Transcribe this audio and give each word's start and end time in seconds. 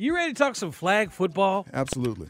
You 0.00 0.14
ready 0.14 0.32
to 0.32 0.38
talk 0.38 0.56
some 0.56 0.72
flag 0.72 1.12
football? 1.12 1.66
Absolutely. 1.74 2.28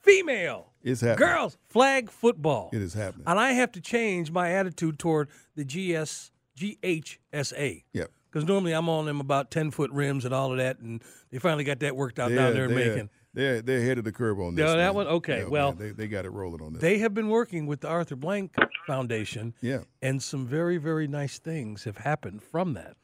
Female. 0.00 0.72
It's 0.82 1.02
happening. 1.02 1.28
Girls, 1.28 1.58
flag 1.68 2.10
football. 2.10 2.70
It 2.72 2.80
is 2.80 2.94
happening. 2.94 3.24
And 3.26 3.38
I 3.38 3.52
have 3.52 3.70
to 3.72 3.82
change 3.82 4.30
my 4.30 4.52
attitude 4.52 4.98
toward 4.98 5.28
the 5.54 5.62
GS 5.62 6.30
GHSA. 6.58 7.82
Yep. 7.92 8.10
Because 8.30 8.48
normally 8.48 8.72
I'm 8.72 8.88
on 8.88 9.04
them 9.04 9.20
about 9.20 9.50
10 9.50 9.72
foot 9.72 9.90
rims 9.90 10.24
and 10.24 10.32
all 10.32 10.52
of 10.52 10.56
that, 10.56 10.78
and 10.78 11.02
they 11.30 11.38
finally 11.38 11.64
got 11.64 11.80
that 11.80 11.94
worked 11.96 12.18
out 12.18 12.30
They're, 12.30 12.38
down 12.38 12.54
there 12.54 12.64
in 12.64 12.74
Macon. 12.74 13.10
They're, 13.34 13.60
they're 13.60 13.80
ahead 13.80 13.98
of 13.98 14.04
the 14.04 14.12
curve 14.12 14.40
on 14.40 14.54
this. 14.54 14.64
Yeah, 14.64 14.76
that 14.76 14.78
man. 14.78 14.94
one? 14.94 15.06
Okay, 15.08 15.40
Yeah, 15.40 15.48
well, 15.48 15.72
man, 15.74 15.78
they, 15.78 15.90
they 15.90 16.08
got 16.08 16.24
it 16.24 16.30
rolling 16.30 16.62
on 16.62 16.72
this. 16.72 16.80
They 16.80 16.96
have 17.00 17.12
been 17.12 17.28
working 17.28 17.66
with 17.66 17.82
the 17.82 17.88
Arthur 17.88 18.16
Blank 18.16 18.54
Foundation. 18.86 19.52
Yeah. 19.60 19.80
And 20.00 20.22
some 20.22 20.46
very, 20.46 20.78
very 20.78 21.08
nice 21.08 21.38
things 21.38 21.84
have 21.84 21.98
happened 21.98 22.42
from 22.42 22.72
that. 22.72 22.96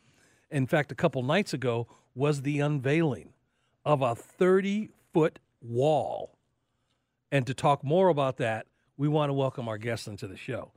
In 0.51 0.67
fact, 0.67 0.93
a 0.93 0.95
couple 0.95 1.23
nights 1.23 1.53
ago 1.53 1.89
was 2.15 2.41
the 2.41 2.61
unveiling 2.61 3.35
of 3.89 4.03
a 4.03 4.15
30 4.15 4.91
foot 5.15 5.39
wall. 5.63 6.37
And 7.33 7.47
to 7.47 7.55
talk 7.55 7.83
more 7.83 8.09
about 8.09 8.37
that, 8.37 8.67
we 8.99 9.09
want 9.09 9.31
to 9.31 9.33
welcome 9.33 9.67
our 9.67 9.79
guest 9.79 10.07
into 10.07 10.29
the 10.29 10.37
show. 10.37 10.73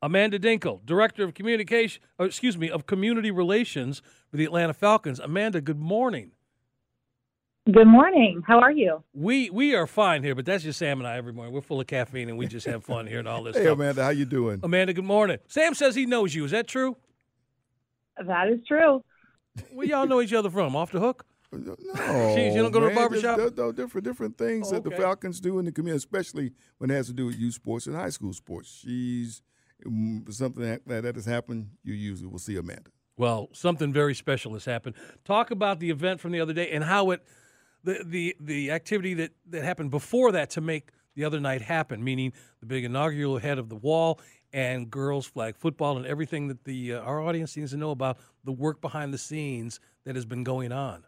Amanda 0.00 0.38
Dinkel, 0.38 0.80
Director 0.86 1.24
of 1.24 1.34
Communication, 1.34 2.02
or 2.18 2.26
excuse 2.26 2.56
me, 2.56 2.70
of 2.70 2.86
Community 2.86 3.32
Relations 3.32 4.00
for 4.30 4.36
the 4.36 4.44
Atlanta 4.44 4.74
Falcons. 4.74 5.18
Amanda, 5.18 5.60
good 5.60 5.80
morning. 5.80 6.30
Good 7.70 7.86
morning. 7.86 8.42
How 8.46 8.60
are 8.60 8.72
you? 8.72 9.02
We 9.12 9.50
we 9.50 9.74
are 9.74 9.86
fine 9.86 10.22
here, 10.24 10.34
but 10.34 10.44
that's 10.44 10.64
just 10.64 10.78
Sam 10.78 10.98
and 10.98 11.06
I 11.06 11.16
every 11.16 11.32
morning. 11.32 11.54
We're 11.54 11.60
full 11.60 11.80
of 11.80 11.86
caffeine 11.86 12.28
and 12.28 12.36
we 12.38 12.46
just 12.46 12.66
have 12.66 12.84
fun 12.84 13.06
here 13.06 13.20
and 13.20 13.28
all 13.28 13.42
this 13.44 13.54
stuff. 13.54 13.62
hey, 13.62 13.68
stuff. 13.68 13.78
Amanda, 13.78 14.02
how 14.04 14.10
you 14.10 14.24
doing? 14.24 14.60
Amanda, 14.62 14.92
good 14.92 15.04
morning. 15.04 15.38
Sam 15.46 15.74
says 15.74 15.94
he 15.94 16.06
knows 16.06 16.34
you. 16.34 16.44
Is 16.44 16.50
that 16.52 16.66
true? 16.66 16.96
That 18.24 18.48
is 18.48 18.60
true. 18.66 19.04
Where 19.72 19.86
y'all 19.86 20.06
know 20.06 20.20
each 20.20 20.32
other 20.32 20.50
from? 20.50 20.74
Off 20.74 20.90
the 20.90 20.98
hook? 21.00 21.24
No, 21.52 21.76
Jeez, 21.76 22.54
you 22.54 22.62
don't 22.62 22.70
go 22.72 22.80
to 22.80 22.86
a 22.86 22.88
man, 22.88 22.96
barbershop? 22.96 23.36
just- 23.38 23.56
no, 23.56 23.66
no, 23.66 23.72
different 23.72 24.04
different 24.04 24.38
things 24.38 24.68
Oh, 24.68 24.74
that 24.74 24.84
the. 24.84 24.90
Falcons 24.92 25.40
do 25.40 25.58
in 25.58 25.64
the 25.66 25.72
community, 25.72 25.98
especially 25.98 26.52
when 26.78 26.90
it 26.90 26.94
has 26.94 27.06
to 27.08 27.12
do 27.12 27.26
with 27.26 27.36
youth 27.38 27.54
sports 27.54 27.86
and 27.86 27.94
high 27.96 28.08
school 28.10 28.32
sports. 28.32 28.80
She's 28.82 29.42
mm, 29.86 30.32
something 30.32 30.62
that, 30.62 30.86
that 30.86 31.02
that 31.02 31.14
has 31.16 31.26
happened. 31.26 31.70
You 31.84 31.94
usually 31.94 32.28
will 32.28 32.38
see 32.38 32.56
Amanda. 32.56 32.90
Well, 33.16 33.50
something 33.52 33.92
very 33.92 34.14
special 34.14 34.54
has 34.54 34.64
happened. 34.64 34.94
Talk 35.24 35.50
about 35.50 35.78
the 35.80 35.90
event 35.90 36.20
from 36.20 36.32
the 36.32 36.40
other 36.40 36.54
day 36.54 36.70
and 36.70 36.82
how 36.82 37.10
it, 37.10 37.22
the 37.84 38.02
the 38.06 38.36
the 38.40 38.70
activity 38.70 39.14
that 39.14 39.32
that 39.50 39.62
happened 39.64 39.90
before 39.90 40.32
that 40.32 40.50
to 40.50 40.60
make 40.62 40.90
the 41.14 41.24
other 41.24 41.38
night 41.40 41.60
happen. 41.60 42.02
Meaning 42.02 42.32
the 42.60 42.66
big 42.66 42.84
inaugural 42.84 43.38
head 43.38 43.58
of 43.58 43.68
the 43.68 43.76
wall 43.76 44.18
and 44.54 44.90
girls 44.90 45.26
flag 45.26 45.56
football 45.56 45.96
and 45.98 46.06
everything 46.06 46.48
that 46.48 46.64
the 46.64 46.94
uh, 46.94 47.00
our 47.00 47.20
audience 47.20 47.56
needs 47.56 47.72
to 47.72 47.76
know 47.76 47.90
about 47.90 48.16
the 48.44 48.52
work 48.52 48.80
behind 48.80 49.12
the 49.12 49.18
scenes 49.18 49.78
that 50.04 50.14
has 50.14 50.24
been 50.24 50.42
going 50.44 50.72
on. 50.72 51.04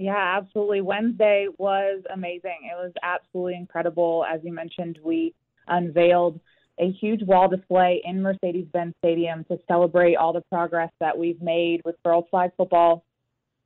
Yeah, 0.00 0.38
absolutely. 0.38 0.80
Wednesday 0.80 1.48
was 1.58 2.02
amazing. 2.10 2.60
It 2.62 2.74
was 2.74 2.90
absolutely 3.02 3.56
incredible. 3.56 4.24
As 4.26 4.40
you 4.42 4.50
mentioned, 4.50 4.98
we 5.04 5.34
unveiled 5.68 6.40
a 6.78 6.90
huge 6.90 7.22
wall 7.22 7.48
display 7.48 8.00
in 8.02 8.22
Mercedes 8.22 8.66
Benz 8.72 8.94
Stadium 9.04 9.44
to 9.50 9.58
celebrate 9.68 10.16
all 10.16 10.32
the 10.32 10.40
progress 10.50 10.88
that 11.00 11.18
we've 11.18 11.42
made 11.42 11.82
with 11.84 11.96
girls 12.02 12.24
flag 12.30 12.52
football 12.56 13.04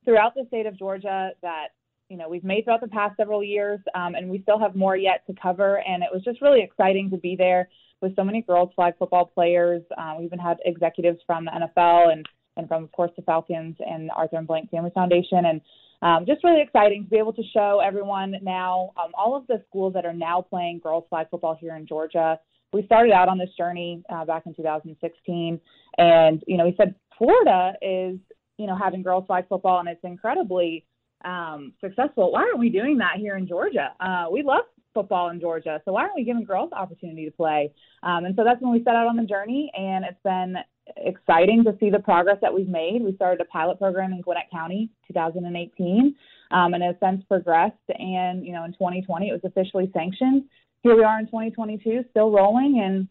throughout 0.05 0.35
the 0.35 0.45
state 0.49 0.67
of 0.67 0.77
Georgia 0.77 1.31
that 1.43 1.69
you 2.09 2.17
know 2.17 2.29
we've 2.29 2.43
made 2.43 2.65
throughout 2.65 2.81
the 2.81 2.89
past 2.89 3.17
several 3.17 3.45
years, 3.45 3.79
um, 3.95 4.17
and 4.17 4.29
we 4.29 4.43
still 4.43 4.59
have 4.59 4.75
more 4.75 4.97
yet 4.97 5.25
to 5.29 5.35
cover. 5.41 5.85
And 5.87 6.03
it 6.03 6.09
was 6.13 6.25
just 6.25 6.43
really 6.43 6.63
exciting 6.63 7.11
to 7.11 7.17
be 7.17 7.37
there 7.37 7.69
with 8.03 8.17
so 8.17 8.25
many 8.25 8.43
girls 8.43 8.71
flag 8.75 8.95
football 8.99 9.27
players. 9.27 9.85
Um, 9.97 10.19
we 10.19 10.25
even 10.25 10.41
had 10.41 10.57
executives 10.65 11.21
from 11.29 11.45
the 11.45 11.53
NFL 11.53 12.13
and 12.13 12.27
and 12.57 12.67
from 12.67 12.83
of 12.83 12.91
course 12.91 13.13
the 13.15 13.23
Falcons 13.23 13.77
and 13.79 14.11
Arthur 14.17 14.39
and 14.39 14.49
Blank 14.49 14.73
Family 14.73 14.91
Foundation 14.93 15.45
and 15.45 15.61
um, 16.05 16.27
just 16.27 16.45
really 16.45 16.61
exciting 16.61 17.05
to 17.05 17.11
be 17.11 17.17
able 17.17 17.33
to 17.33 17.43
show 17.55 17.81
everyone 17.83 18.35
now 18.43 18.91
um, 19.03 19.11
all 19.19 19.35
of 19.35 19.47
the 19.47 19.63
schools 19.69 19.95
that 19.95 20.05
are 20.05 20.13
now 20.13 20.43
playing 20.43 20.79
girls 20.81 21.05
flag 21.09 21.29
football 21.31 21.57
here 21.59 21.75
in 21.77 21.87
Georgia. 21.87 22.39
We 22.75 22.85
started 22.85 23.13
out 23.13 23.29
on 23.29 23.39
this 23.39 23.49
journey 23.57 24.03
uh, 24.13 24.27
back 24.27 24.43
in 24.45 24.55
2016, 24.55 25.59
and 25.97 26.45
you 26.47 26.59
know 26.59 26.67
we 26.67 26.75
said 26.77 26.95
Florida 27.17 27.73
is 27.81 28.19
you 28.59 28.67
know 28.67 28.77
having 28.77 29.03
girls 29.03 29.25
flag 29.27 29.47
football 29.49 29.81
and 29.81 29.89
it's 29.89 30.05
incredibly 30.05 30.85
um, 31.25 31.73
successful. 31.81 32.33
Why 32.33 32.41
aren't 32.41 32.59
we 32.59 32.69
doing 32.69 32.99
that 32.99 33.17
here 33.17 33.37
in 33.39 33.49
Georgia? 33.49 33.95
Uh, 33.99 34.27
we 34.31 34.43
love 34.43 34.65
football 34.93 35.31
in 35.31 35.41
Georgia, 35.41 35.81
so 35.87 35.93
why 35.93 36.03
aren't 36.03 36.17
we 36.17 36.25
giving 36.25 36.45
girls 36.45 36.69
the 36.69 36.77
opportunity 36.77 37.25
to 37.25 37.31
play? 37.31 37.73
Um, 38.03 38.27
and 38.27 38.37
so 38.37 38.45
that's 38.45 38.61
when 38.61 38.73
we 38.73 38.85
set 38.85 38.95
out 38.95 39.07
on 39.07 39.17
the 39.17 39.25
journey, 39.25 39.73
and 39.75 40.05
it's 40.05 40.21
been 40.23 40.57
exciting 40.97 41.65
to 41.65 41.77
see 41.81 41.91
the 41.91 41.99
progress 41.99 42.39
that 42.43 42.53
we've 42.53 42.69
made. 42.69 43.03
We 43.03 43.15
started 43.15 43.41
a 43.41 43.45
pilot 43.47 43.79
program 43.79 44.13
in 44.13 44.21
Gwinnett 44.21 44.51
County 44.51 44.91
2018 45.09 46.15
um, 46.51 46.75
and 46.75 46.83
has 46.83 46.95
since 47.03 47.23
progressed. 47.25 47.77
And, 47.89 48.45
you 48.45 48.53
know, 48.53 48.65
in 48.65 48.73
2020, 48.73 49.29
it 49.29 49.33
was 49.33 49.41
officially 49.45 49.91
sanctioned. 49.95 50.45
Here 50.83 50.95
we 50.97 51.03
are 51.03 51.19
in 51.19 51.27
2022, 51.27 52.05
still 52.11 52.31
rolling, 52.31 52.83
and 52.85 53.09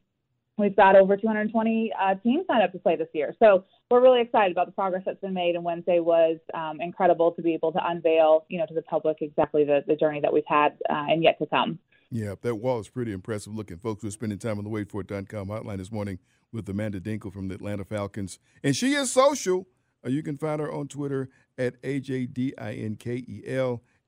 we've 0.57 0.75
got 0.75 0.95
over 0.95 1.17
220 1.17 1.91
uh, 1.99 2.15
teams 2.15 2.45
signed 2.47 2.61
up 2.61 2.71
to 2.71 2.79
play 2.79 2.95
this 2.95 3.07
year. 3.13 3.35
So 3.39 3.65
we're 3.89 4.01
really 4.01 4.21
excited 4.21 4.51
about 4.51 4.67
the 4.67 4.73
progress 4.73 5.03
that's 5.05 5.19
been 5.19 5.33
made. 5.33 5.55
And 5.55 5.63
Wednesday 5.63 5.99
was 5.99 6.37
um, 6.53 6.79
incredible 6.81 7.31
to 7.31 7.41
be 7.41 7.53
able 7.53 7.71
to 7.71 7.79
unveil, 7.83 8.45
you 8.49 8.59
know, 8.59 8.67
to 8.67 8.73
the 8.73 8.83
public 8.83 9.17
exactly 9.21 9.63
the, 9.63 9.83
the 9.87 9.95
journey 9.95 10.21
that 10.21 10.31
we've 10.31 10.43
had 10.47 10.73
uh, 10.89 11.05
and 11.09 11.23
yet 11.23 11.39
to 11.39 11.47
come. 11.47 11.79
Yeah, 12.13 12.35
that 12.43 12.57
wall 12.57 12.79
is 12.79 12.89
pretty 12.89 13.11
impressive 13.11 13.55
looking. 13.55 13.79
Folks, 13.79 14.03
we're 14.03 14.11
spending 14.11 14.37
time 14.37 14.59
on 14.59 14.63
the 14.65 14.69
waitfor.com 14.69 15.47
hotline 15.47 15.79
this 15.79 15.91
morning 15.91 16.19
with 16.51 16.69
Amanda 16.69 17.01
Dinkel 17.01 17.33
from 17.33 17.47
the 17.47 17.55
Atlanta 17.55 17.83
Falcons. 17.83 18.37
And 18.63 18.75
she 18.75 18.93
is 18.93 19.11
social. 19.11 19.65
Uh, 20.05 20.09
you 20.09 20.21
can 20.21 20.37
find 20.37 20.61
her 20.61 20.71
on 20.71 20.87
Twitter 20.87 21.29
at 21.57 21.73
A-J-D-I-N-K-E-L, 21.83 22.61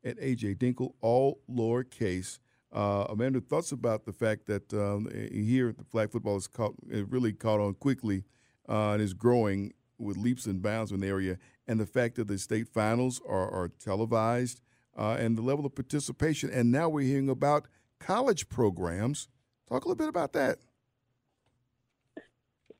at 0.03 0.17
A-J 0.21 0.53
Dinkel, 0.53 0.93
all 1.01 1.39
lowercase. 1.49 2.37
Uh, 2.71 3.07
Amanda, 3.09 3.41
thoughts 3.41 3.71
about 3.71 4.05
the 4.05 4.13
fact 4.13 4.45
that 4.45 4.71
um, 4.71 5.09
here 5.31 5.73
the 5.75 5.83
flag 5.83 6.11
football 6.11 6.37
is 6.37 6.45
caught, 6.45 6.75
it 6.87 7.09
really 7.09 7.33
caught 7.33 7.59
on 7.59 7.73
quickly 7.73 8.23
uh, 8.69 8.91
and 8.91 9.01
is 9.01 9.15
growing 9.15 9.73
with 9.97 10.15
leaps 10.15 10.45
and 10.45 10.61
bounds 10.61 10.91
in 10.91 10.99
the 10.99 11.07
area, 11.07 11.39
and 11.67 11.79
the 11.79 11.87
fact 11.87 12.17
that 12.17 12.27
the 12.27 12.37
state 12.37 12.67
finals 12.67 13.19
are, 13.27 13.49
are 13.49 13.67
televised 13.67 14.61
uh, 14.95 15.17
and 15.19 15.35
the 15.35 15.41
level 15.41 15.65
of 15.65 15.73
participation. 15.73 16.51
And 16.51 16.71
now 16.71 16.87
we're 16.87 17.07
hearing 17.07 17.29
about 17.29 17.67
college 18.05 18.49
programs. 18.49 19.27
Talk 19.67 19.85
a 19.85 19.87
little 19.87 19.95
bit 19.95 20.09
about 20.09 20.33
that. 20.33 20.59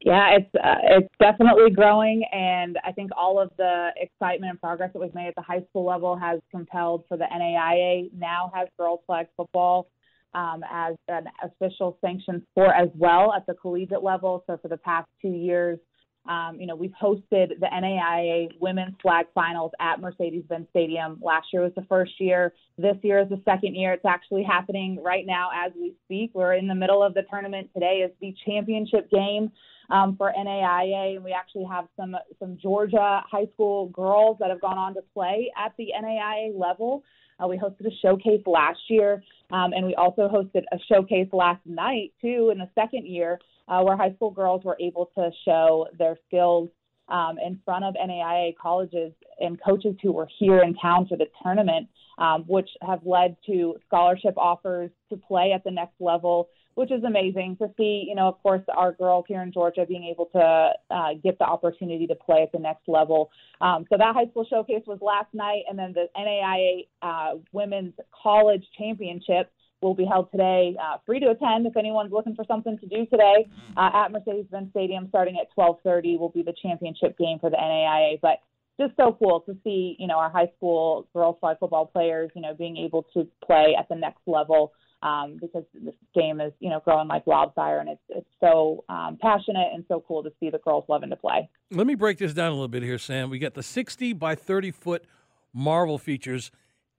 Yeah, 0.02 0.38
it's 0.38 0.56
uh, 0.56 0.75
it's 0.84 1.13
definitely 1.19 1.72
growing, 1.72 2.24
and 2.31 2.78
I 2.86 2.91
think 2.91 3.09
all 3.18 3.41
of 3.41 3.50
the 3.58 3.90
excitement 3.97 4.52
and 4.52 4.62
progress 4.62 4.91
that 4.94 5.00
we've 5.00 5.16
made 5.16 5.30
at 5.30 5.36
the 5.36 5.41
high 5.41 5.63
school 5.69 5.84
level 5.84 6.16
has 6.16 6.41
compelled 6.52 7.06
for 7.08 7.18
the 7.18 7.24
NAIA 7.24 8.12
now 8.13 8.52
has 8.53 8.68
girls 8.78 9.00
flag 9.08 9.25
football 9.36 9.88
um, 10.36 10.62
as 10.72 10.96
an 11.08 11.25
official 11.42 11.97
sanctioned 12.02 12.44
sport 12.52 12.74
as 12.78 12.90
well 12.94 13.34
at 13.34 13.47
the 13.47 13.56
collegiate 13.56 14.03
level. 14.03 14.44
So 14.46 14.59
for 14.62 14.68
the 14.68 14.78
past 14.78 15.07
two 15.24 15.30
years, 15.30 15.80
um, 16.28 16.58
you 16.59 16.66
know, 16.66 16.75
we've 16.75 16.94
hosted 17.02 17.59
the 17.59 17.68
NAIA 17.72 18.50
women's 18.59 18.96
flag 19.02 19.28
finals 19.36 19.72
at 19.80 20.00
Mercedes-Benz 20.00 20.68
Stadium. 20.72 21.19
Last 21.22 21.47
year 21.53 21.62
was 21.62 21.74
the 21.75 21.86
first 21.88 22.13
year. 22.19 22.53
This 22.78 22.97
year 23.03 23.19
is 23.19 23.30
the 23.30 23.41
second 23.46 23.75
year. 23.75 23.94
It's 23.94 24.06
actually 24.06 24.44
happening 24.44 25.00
right 25.03 25.25
now 25.25 25.50
as 25.56 25.72
we 25.75 25.94
speak. 26.06 26.31
We're 26.34 26.56
in 26.56 26.68
the 26.68 26.75
middle 26.75 27.03
of 27.03 27.13
the 27.13 27.24
tournament. 27.30 27.69
Today 27.74 28.03
is 28.06 28.12
the 28.22 28.34
championship 28.46 29.09
game 29.12 29.52
um, 29.90 30.16
for 30.18 30.34
NAIA, 30.36 31.16
and 31.16 31.24
we 31.24 31.31
actually 31.31 31.66
have 31.66 31.86
some 31.96 32.16
some 32.40 32.57
Georgia 32.62 33.22
high 33.30 33.47
school 33.53 33.90
girls 33.90 34.38
that 34.40 34.50
have 34.50 34.62
gone 34.62 34.78
on 34.78 34.94
to 34.96 35.02
play 35.13 35.52
at 35.57 35.74
the 35.78 35.90
NAIA 36.02 36.57
level. 36.57 37.03
Uh, 37.40 37.47
we 37.47 37.57
hosted 37.57 37.86
a 37.86 37.96
showcase 38.02 38.42
last 38.46 38.80
year, 38.90 39.22
um, 39.52 39.74
and 39.74 39.86
we 39.86 39.94
also 39.96 40.28
hosted 40.30 40.63
a 40.72 40.78
showcase 40.90 41.28
last 41.34 41.62
night 41.66 42.13
too 42.22 42.50
in 42.52 42.57
the 42.57 42.69
second 42.75 43.06
year, 43.06 43.40
uh, 43.67 43.81
where 43.81 43.97
high 43.97 44.13
school 44.13 44.31
girls 44.31 44.63
were 44.63 44.77
able 44.79 45.09
to 45.15 45.29
show 45.43 45.87
their 45.97 46.17
skills 46.27 46.69
um, 47.07 47.37
in 47.43 47.59
front 47.63 47.85
of 47.85 47.93
NAIA 47.95 48.55
colleges 48.59 49.13
and 49.39 49.59
coaches 49.63 49.95
who 50.01 50.11
were 50.11 50.27
here 50.39 50.63
in 50.63 50.73
town 50.75 51.07
for 51.07 51.17
the 51.17 51.27
tournament, 51.43 51.87
um, 52.17 52.43
which 52.47 52.69
have 52.81 53.00
led 53.06 53.35
to 53.45 53.75
scholarship 53.85 54.35
offers 54.38 54.89
to 55.09 55.17
play 55.17 55.51
at 55.53 55.63
the 55.63 55.71
next 55.71 55.94
level 56.00 56.50
which 56.75 56.91
is 56.91 57.03
amazing 57.03 57.57
to 57.57 57.67
see. 57.77 58.06
You 58.07 58.15
know, 58.15 58.27
of 58.27 58.41
course, 58.44 58.62
our 58.75 58.91
girls 58.91 59.25
here 59.27 59.41
in 59.41 59.51
Georgia 59.51 59.85
being 59.88 60.03
able 60.03 60.25
to 60.27 60.71
uh, 60.94 61.13
get 61.23 61.39
the 61.39 61.45
opportunity 61.45 62.06
to 62.07 62.15
play 62.15 62.44
at 62.44 62.51
the 62.51 62.59
next 62.59 62.88
level. 62.88 63.31
Um, 63.61 63.85
so 63.89 63.97
that 63.97 64.13
high 64.13 64.27
school 64.27 64.45
showcase 64.50 64.83
was 64.85 65.00
last 65.01 65.33
night, 65.33 65.63
and 65.69 65.79
then 65.79 65.94
the 65.94 66.07
NAIA 66.15 66.88
uh, 67.01 67.39
Women's 67.51 67.94
College 68.11 68.65
Championship 68.77 69.51
will 69.81 69.94
be 69.94 70.06
held 70.06 70.31
today, 70.31 70.75
uh, 70.81 70.98
free 71.06 71.19
to 71.19 71.30
attend 71.30 71.66
if 71.68 71.77
anyone's 71.77 72.12
looking 72.12 72.36
for 72.36 72.45
something 72.48 72.77
to 72.80 72.86
do 72.88 73.06
today 73.06 73.48
uh, 73.77 73.89
at 73.94 74.12
Mercedes-Benz 74.12 74.69
Stadium, 74.72 75.07
starting 75.10 75.38
at 75.39 75.48
12:30. 75.57 76.19
Will 76.19 76.30
be 76.30 76.44
the 76.44 76.54
championship 76.62 77.18
game 77.18 77.39
for 77.39 77.50
the 77.50 77.57
NAIA, 77.57 78.19
but 78.22 78.39
just 78.80 78.95
so 78.98 79.16
cool 79.19 79.42
to 79.42 79.57
see, 79.63 79.95
you 80.00 80.07
know, 80.07 80.18
our 80.18 80.30
high 80.30 80.51
school 80.57 81.07
girls 81.13 81.38
flag 81.39 81.57
football 81.60 81.86
players, 81.86 82.30
you 82.36 82.42
know, 82.42 82.54
being 82.54 82.77
able 82.77 83.04
to 83.13 83.27
play 83.45 83.75
at 83.80 83.88
the 83.88 83.95
next 83.95 84.19
level 84.25 84.74
um, 85.01 85.38
because 85.39 85.63
this 85.74 85.94
game 86.13 86.42
is, 86.42 86.51
you 86.60 86.69
know, 86.69 86.81
growing 86.83 87.07
like 87.07 87.25
wildfire, 87.28 87.80
and 87.80 87.89
it's 87.89 88.01
it's 88.10 88.30
so 88.39 88.83
um, 88.89 89.18
passionate 89.21 89.68
and 89.74 89.86
so 89.88 90.04
cool 90.07 90.24
to 90.24 90.31
see 90.39 90.50
the 90.50 90.60
girls 90.60 90.86
loving 90.88 91.10
to 91.10 91.16
play. 91.16 91.50
Let 91.71 91.88
me 91.88 91.95
break 91.95 92.18
this 92.18 92.33
down 92.33 92.48
a 92.48 92.54
little 92.54 92.68
bit 92.68 92.83
here, 92.83 92.98
Sam. 92.98 93.30
We 93.30 93.39
got 93.39 93.54
the 93.54 93.63
60 93.63 94.13
by 94.13 94.36
30 94.36 94.71
foot 94.71 95.06
Marvel 95.54 95.98
features 95.98 96.51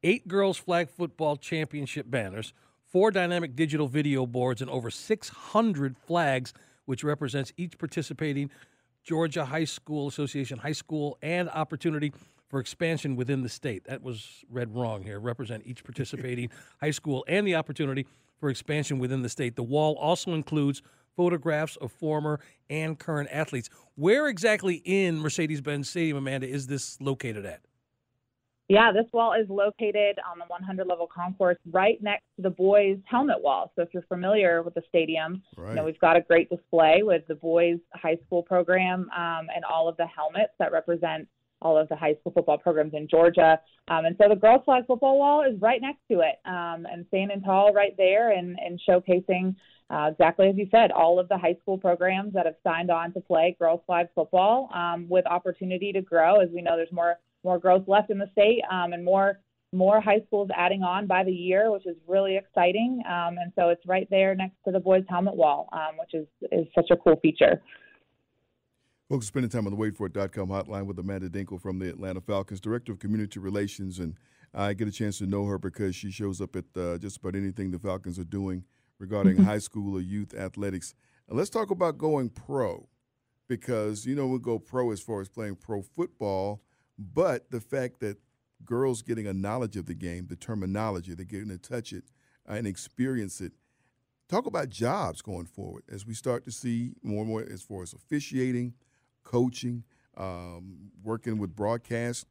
eight 0.02 0.28
girls 0.28 0.56
flag 0.56 0.88
football 0.88 1.36
championship 1.36 2.08
banners, 2.08 2.52
four 2.96 3.10
dynamic 3.10 3.54
digital 3.54 3.86
video 3.86 4.24
boards, 4.24 4.62
and 4.62 4.70
over 4.70 4.90
600 4.90 5.98
flags, 5.98 6.54
which 6.86 7.04
represents 7.04 7.52
each 7.58 7.76
participating 7.76 8.50
Georgia 9.04 9.44
High 9.44 9.64
School 9.64 10.08
Association 10.08 10.56
high 10.56 10.72
school 10.72 11.18
and 11.20 11.50
opportunity 11.50 12.10
for 12.48 12.58
expansion 12.58 13.14
within 13.14 13.42
the 13.42 13.50
state. 13.50 13.84
That 13.84 14.02
was 14.02 14.46
read 14.48 14.74
wrong 14.74 15.02
here. 15.02 15.20
Represent 15.20 15.64
each 15.66 15.84
participating 15.84 16.48
high 16.80 16.90
school 16.90 17.22
and 17.28 17.46
the 17.46 17.56
opportunity 17.56 18.06
for 18.40 18.48
expansion 18.48 18.98
within 18.98 19.20
the 19.20 19.28
state. 19.28 19.56
The 19.56 19.62
wall 19.62 19.96
also 19.96 20.32
includes 20.32 20.80
photographs 21.18 21.76
of 21.76 21.92
former 21.92 22.40
and 22.70 22.98
current 22.98 23.28
athletes. 23.30 23.68
Where 23.96 24.26
exactly 24.26 24.76
in 24.86 25.18
Mercedes 25.18 25.60
Benz 25.60 25.90
Stadium, 25.90 26.16
Amanda, 26.16 26.48
is 26.48 26.66
this 26.66 26.98
located 26.98 27.44
at? 27.44 27.60
Yeah, 28.68 28.90
this 28.92 29.06
wall 29.12 29.32
is 29.32 29.48
located 29.48 30.18
on 30.28 30.38
the 30.38 30.44
100 30.48 30.86
level 30.86 31.08
concourse 31.12 31.58
right 31.70 32.02
next 32.02 32.24
to 32.36 32.42
the 32.42 32.50
boys' 32.50 32.98
helmet 33.04 33.40
wall. 33.40 33.72
So 33.76 33.82
if 33.82 33.90
you're 33.92 34.02
familiar 34.04 34.62
with 34.62 34.74
the 34.74 34.82
stadium, 34.88 35.42
right. 35.56 35.70
you 35.70 35.74
know 35.76 35.84
we've 35.84 36.00
got 36.00 36.16
a 36.16 36.20
great 36.20 36.50
display 36.50 37.02
with 37.02 37.22
the 37.28 37.36
boys' 37.36 37.78
high 37.94 38.18
school 38.26 38.42
program 38.42 39.08
um, 39.16 39.46
and 39.54 39.64
all 39.64 39.88
of 39.88 39.96
the 39.96 40.06
helmets 40.06 40.52
that 40.58 40.72
represent 40.72 41.28
all 41.62 41.78
of 41.78 41.88
the 41.88 41.96
high 41.96 42.14
school 42.20 42.32
football 42.32 42.58
programs 42.58 42.92
in 42.94 43.08
Georgia. 43.08 43.58
Um, 43.88 44.04
and 44.04 44.16
so 44.20 44.28
the 44.28 44.36
girls' 44.36 44.62
flag 44.64 44.84
football 44.86 45.18
wall 45.18 45.42
is 45.42 45.60
right 45.60 45.80
next 45.80 46.00
to 46.10 46.20
it 46.20 46.36
um, 46.44 46.86
and 46.90 47.06
standing 47.08 47.40
tall 47.40 47.72
right 47.72 47.94
there 47.96 48.32
and, 48.32 48.58
and 48.58 48.80
showcasing 48.88 49.54
uh, 49.88 50.08
exactly 50.10 50.48
as 50.48 50.56
you 50.56 50.66
said, 50.70 50.90
all 50.90 51.20
of 51.20 51.28
the 51.28 51.38
high 51.38 51.56
school 51.62 51.78
programs 51.78 52.32
that 52.34 52.44
have 52.44 52.56
signed 52.64 52.90
on 52.90 53.12
to 53.12 53.20
play 53.20 53.56
girls 53.58 53.80
flag 53.86 54.08
football 54.14 54.68
um, 54.74 55.06
with 55.08 55.24
opportunity 55.26 55.92
to 55.92 56.02
grow. 56.02 56.40
As 56.40 56.48
we 56.52 56.60
know, 56.60 56.76
there's 56.76 56.90
more 56.90 57.18
more 57.46 57.58
growth 57.58 57.84
left 57.86 58.10
in 58.10 58.18
the 58.18 58.28
state 58.32 58.60
um, 58.70 58.92
and 58.92 59.04
more 59.04 59.38
more 59.72 60.00
high 60.00 60.20
schools 60.26 60.48
adding 60.56 60.82
on 60.82 61.06
by 61.06 61.22
the 61.24 61.32
year, 61.32 61.70
which 61.70 61.86
is 61.86 61.96
really 62.06 62.36
exciting. 62.36 63.02
Um, 63.06 63.36
and 63.38 63.52
so 63.56 63.68
it's 63.68 63.84
right 63.86 64.06
there 64.10 64.34
next 64.34 64.56
to 64.64 64.72
the 64.72 64.80
boys' 64.80 65.04
helmet 65.08 65.36
wall, 65.36 65.68
um, 65.72 65.96
which 65.98 66.14
is 66.14 66.26
is 66.52 66.66
such 66.74 66.90
a 66.90 66.96
cool 66.96 67.16
feature. 67.20 67.60
Folks, 69.08 69.26
spending 69.26 69.50
time 69.50 69.66
on 69.66 69.72
the 69.72 69.78
waitforit.com 69.78 70.48
hotline 70.48 70.86
with 70.86 70.98
Amanda 70.98 71.28
Dinkel 71.28 71.60
from 71.60 71.78
the 71.78 71.88
Atlanta 71.88 72.20
Falcons, 72.20 72.60
Director 72.60 72.90
of 72.90 72.98
Community 72.98 73.38
Relations. 73.38 74.00
And 74.00 74.16
I 74.52 74.72
get 74.72 74.88
a 74.88 74.92
chance 74.92 75.18
to 75.18 75.26
know 75.26 75.44
her 75.46 75.58
because 75.58 75.94
she 75.94 76.10
shows 76.10 76.40
up 76.40 76.56
at 76.56 76.64
uh, 76.76 76.98
just 76.98 77.18
about 77.18 77.36
anything 77.36 77.70
the 77.70 77.78
Falcons 77.78 78.18
are 78.18 78.24
doing 78.24 78.64
regarding 78.98 79.36
high 79.44 79.58
school 79.58 79.96
or 79.96 80.00
youth 80.00 80.34
athletics. 80.34 80.94
And 81.28 81.38
let's 81.38 81.50
talk 81.50 81.70
about 81.70 81.98
going 81.98 82.30
pro 82.30 82.88
because, 83.48 84.06
you 84.06 84.16
know, 84.16 84.26
we 84.26 84.40
go 84.40 84.58
pro 84.58 84.90
as 84.90 85.00
far 85.00 85.20
as 85.20 85.28
playing 85.28 85.56
pro 85.56 85.82
football, 85.82 86.62
but 86.98 87.50
the 87.50 87.60
fact 87.60 88.00
that 88.00 88.18
girls 88.64 89.02
getting 89.02 89.26
a 89.26 89.32
knowledge 89.32 89.76
of 89.76 89.86
the 89.86 89.94
game, 89.94 90.26
the 90.28 90.36
terminology, 90.36 91.14
they're 91.14 91.24
getting 91.24 91.48
to 91.48 91.58
touch 91.58 91.92
it 91.92 92.04
and 92.46 92.66
experience 92.66 93.40
it. 93.40 93.52
Talk 94.28 94.46
about 94.46 94.70
jobs 94.70 95.22
going 95.22 95.46
forward 95.46 95.84
as 95.90 96.06
we 96.06 96.14
start 96.14 96.44
to 96.44 96.50
see 96.50 96.94
more 97.02 97.20
and 97.20 97.28
more 97.28 97.46
as 97.48 97.62
far 97.62 97.82
as 97.82 97.92
officiating, 97.92 98.74
coaching, 99.22 99.84
um, 100.16 100.90
working 101.02 101.38
with 101.38 101.54
broadcast. 101.54 102.26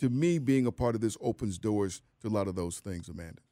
To 0.00 0.08
me, 0.08 0.38
being 0.38 0.66
a 0.66 0.72
part 0.72 0.94
of 0.94 1.00
this 1.00 1.16
opens 1.20 1.58
doors 1.58 2.02
to 2.22 2.28
a 2.28 2.30
lot 2.30 2.48
of 2.48 2.54
those 2.54 2.80
things, 2.80 3.08
Amanda. 3.08 3.42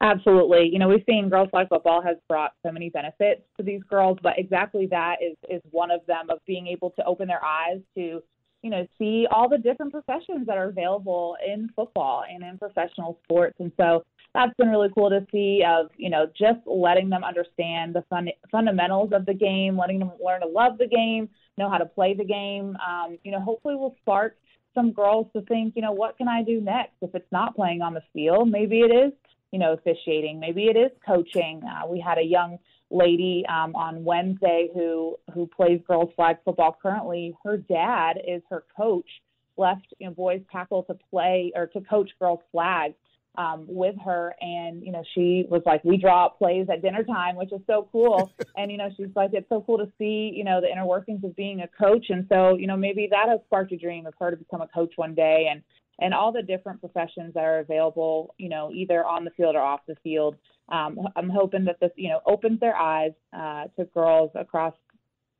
Absolutely. 0.00 0.68
You 0.70 0.78
know, 0.78 0.88
we've 0.88 1.04
seen 1.08 1.30
girls 1.30 1.48
flag 1.50 1.68
football 1.68 2.02
has 2.02 2.16
brought 2.28 2.52
so 2.64 2.72
many 2.72 2.90
benefits 2.90 3.42
to 3.56 3.62
these 3.62 3.82
girls, 3.88 4.18
but 4.22 4.34
exactly 4.36 4.86
that 4.90 5.16
is 5.22 5.36
is 5.48 5.62
one 5.70 5.90
of 5.90 6.00
them 6.06 6.28
of 6.30 6.40
being 6.46 6.66
able 6.66 6.90
to 6.90 7.04
open 7.06 7.28
their 7.28 7.42
eyes 7.42 7.80
to, 7.96 8.22
you 8.64 8.70
know, 8.70 8.86
see 8.98 9.26
all 9.30 9.46
the 9.46 9.58
different 9.58 9.92
professions 9.92 10.46
that 10.46 10.56
are 10.56 10.70
available 10.70 11.36
in 11.46 11.68
football 11.76 12.24
and 12.26 12.42
in 12.42 12.56
professional 12.56 13.18
sports. 13.22 13.54
And 13.60 13.70
so 13.78 14.02
that's 14.32 14.54
been 14.56 14.70
really 14.70 14.88
cool 14.96 15.10
to 15.10 15.26
see 15.30 15.62
of, 15.68 15.90
you 15.98 16.08
know, 16.08 16.26
just 16.36 16.60
letting 16.64 17.10
them 17.10 17.22
understand 17.22 17.94
the 17.94 18.02
fun, 18.08 18.30
fundamentals 18.50 19.10
of 19.12 19.26
the 19.26 19.34
game, 19.34 19.76
letting 19.76 19.98
them 19.98 20.12
learn 20.18 20.40
to 20.40 20.46
love 20.46 20.78
the 20.78 20.86
game, 20.86 21.28
know 21.58 21.68
how 21.68 21.76
to 21.76 21.84
play 21.84 22.14
the 22.14 22.24
game. 22.24 22.74
Um, 22.76 23.18
you 23.22 23.32
know, 23.32 23.40
hopefully 23.40 23.74
will 23.74 23.96
spark 24.00 24.38
some 24.74 24.92
girls 24.92 25.26
to 25.36 25.42
think, 25.42 25.74
you 25.76 25.82
know, 25.82 25.92
what 25.92 26.16
can 26.16 26.26
I 26.26 26.42
do 26.42 26.62
next? 26.62 26.94
If 27.02 27.14
it's 27.14 27.30
not 27.30 27.54
playing 27.54 27.82
on 27.82 27.92
the 27.92 28.02
field, 28.14 28.50
maybe 28.50 28.80
it 28.80 28.90
is 28.90 29.12
you 29.54 29.60
know, 29.60 29.74
officiating. 29.74 30.40
Maybe 30.40 30.64
it 30.64 30.76
is 30.76 30.90
coaching. 31.06 31.62
Uh, 31.62 31.86
we 31.86 32.00
had 32.00 32.18
a 32.18 32.24
young 32.24 32.58
lady 32.90 33.44
um, 33.48 33.74
on 33.74 34.04
Wednesday 34.04 34.68
who 34.74 35.16
who 35.32 35.46
plays 35.46 35.80
girls 35.86 36.10
flag 36.16 36.36
football 36.44 36.76
currently. 36.80 37.34
Her 37.44 37.56
dad 37.56 38.14
is 38.26 38.42
her 38.50 38.64
coach. 38.76 39.08
Left 39.56 39.86
you 39.98 40.08
know 40.08 40.14
boys 40.14 40.42
tackle 40.50 40.82
to 40.84 40.94
play 41.10 41.52
or 41.54 41.66
to 41.68 41.80
coach 41.82 42.10
girls 42.18 42.40
flag 42.50 42.94
um, 43.36 43.66
with 43.68 43.96
her, 44.04 44.34
and 44.40 44.82
you 44.84 44.92
know 44.92 45.02
she 45.14 45.44
was 45.48 45.62
like, 45.66 45.84
we 45.84 45.96
draw 45.96 46.26
up 46.26 46.38
plays 46.38 46.66
at 46.72 46.82
dinner 46.82 47.02
time, 47.02 47.36
which 47.36 47.52
is 47.52 47.60
so 47.66 47.88
cool. 47.90 48.32
and 48.56 48.70
you 48.70 48.78
know 48.78 48.88
she's 48.96 49.14
like, 49.16 49.30
it's 49.32 49.48
so 49.48 49.62
cool 49.66 49.78
to 49.78 49.90
see 49.98 50.32
you 50.34 50.44
know 50.44 50.60
the 50.60 50.70
inner 50.70 50.86
workings 50.86 51.24
of 51.24 51.34
being 51.36 51.60
a 51.60 51.68
coach, 51.68 52.06
and 52.10 52.26
so 52.28 52.56
you 52.56 52.66
know 52.66 52.76
maybe 52.76 53.08
that 53.10 53.28
has 53.28 53.40
sparked 53.46 53.72
a 53.72 53.76
dream 53.76 54.06
of 54.06 54.14
her 54.18 54.30
to 54.30 54.36
become 54.36 54.60
a 54.60 54.68
coach 54.68 54.92
one 54.96 55.14
day, 55.14 55.48
and 55.50 55.62
and 56.00 56.12
all 56.12 56.32
the 56.32 56.42
different 56.42 56.80
professions 56.80 57.34
that 57.34 57.44
are 57.44 57.60
available, 57.60 58.34
you 58.38 58.48
know, 58.48 58.70
either 58.72 59.04
on 59.04 59.24
the 59.24 59.30
field 59.30 59.54
or 59.54 59.62
off 59.62 59.80
the 59.86 59.94
field. 60.02 60.36
Um, 60.68 60.98
I'm 61.16 61.28
hoping 61.28 61.64
that 61.66 61.78
this, 61.80 61.90
you 61.96 62.08
know, 62.08 62.20
opens 62.26 62.60
their 62.60 62.76
eyes 62.76 63.12
uh, 63.32 63.64
to 63.76 63.84
girls 63.86 64.30
across 64.34 64.74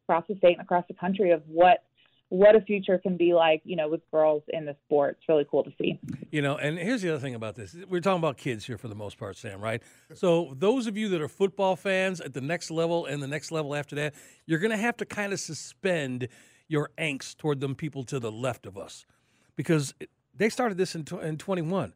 across 0.06 0.24
the 0.28 0.36
state 0.36 0.52
and 0.52 0.60
across 0.60 0.84
the 0.86 0.94
country 0.94 1.30
of 1.30 1.42
what 1.46 1.84
what 2.30 2.56
a 2.56 2.60
future 2.62 2.98
can 2.98 3.16
be 3.16 3.32
like, 3.32 3.62
you 3.64 3.76
know, 3.76 3.88
with 3.88 4.00
girls 4.10 4.42
in 4.48 4.64
the 4.64 4.74
sport. 4.84 5.18
It's 5.18 5.28
really 5.28 5.46
cool 5.48 5.62
to 5.62 5.70
see. 5.78 6.00
You 6.30 6.42
know, 6.42 6.56
and 6.56 6.78
here's 6.78 7.02
the 7.02 7.10
other 7.10 7.20
thing 7.20 7.34
about 7.34 7.54
this. 7.54 7.76
We're 7.88 8.00
talking 8.00 8.18
about 8.18 8.38
kids 8.38 8.66
here 8.66 8.76
for 8.76 8.88
the 8.88 8.94
most 8.94 9.18
part, 9.18 9.36
Sam, 9.36 9.60
right? 9.60 9.82
So 10.14 10.54
those 10.58 10.86
of 10.86 10.96
you 10.96 11.08
that 11.10 11.20
are 11.20 11.28
football 11.28 11.76
fans 11.76 12.20
at 12.20 12.34
the 12.34 12.40
next 12.40 12.70
level 12.70 13.06
and 13.06 13.22
the 13.22 13.28
next 13.28 13.52
level 13.52 13.74
after 13.74 13.94
that, 13.96 14.14
you're 14.46 14.58
going 14.58 14.72
to 14.72 14.76
have 14.76 14.96
to 14.96 15.06
kind 15.06 15.32
of 15.32 15.38
suspend 15.38 16.28
your 16.66 16.90
angst 16.98 17.36
toward 17.36 17.60
them 17.60 17.74
people 17.74 18.02
to 18.04 18.18
the 18.18 18.32
left 18.32 18.66
of 18.66 18.76
us 18.76 19.06
because 19.54 19.94
they 20.34 20.48
started 20.48 20.78
this 20.78 20.94
in, 20.94 21.04
in 21.22 21.36
21. 21.36 21.92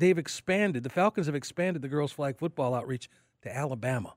They've 0.00 0.16
expanded, 0.16 0.82
the 0.82 0.88
Falcons 0.88 1.26
have 1.26 1.34
expanded 1.34 1.82
the 1.82 1.88
girls' 1.88 2.10
flag 2.10 2.38
football 2.38 2.74
outreach 2.74 3.10
to 3.42 3.54
Alabama. 3.54 4.14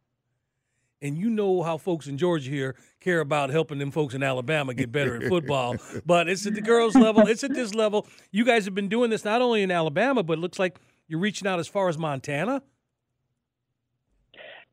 And 1.02 1.18
you 1.18 1.30
know 1.30 1.62
how 1.62 1.78
folks 1.78 2.08
in 2.08 2.18
Georgia 2.18 2.50
here 2.50 2.76
care 3.02 3.20
about 3.20 3.50
helping 3.50 3.80
them 3.80 3.92
folks 3.92 4.14
in 4.14 4.24
Alabama 4.24 4.74
get 4.74 4.94
better 4.94 5.18
at 5.18 5.28
football. 5.28 5.76
but 6.06 6.30
it's 6.30 6.48
at 6.48 6.54
the 6.56 6.62
girls' 6.62 6.96
level, 6.96 7.28
it's 7.28 7.44
at 7.44 7.54
this 7.54 7.76
level. 7.76 8.08
You 8.32 8.46
guys 8.46 8.64
have 8.64 8.74
been 8.74 8.88
doing 8.88 9.10
this 9.10 9.26
not 9.26 9.42
only 9.42 9.62
in 9.62 9.72
Alabama, 9.72 10.24
but 10.24 10.38
it 10.38 10.40
looks 10.40 10.58
like 10.58 10.80
you're 11.10 11.20
reaching 11.20 11.50
out 11.50 11.60
as 11.60 11.68
far 11.68 11.90
as 11.90 11.98
Montana. 11.98 12.64